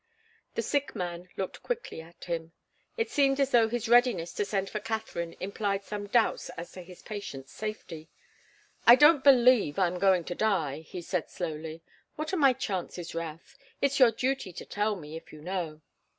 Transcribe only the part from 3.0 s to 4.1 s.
seemed as though his